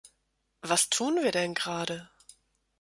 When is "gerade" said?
1.53-2.09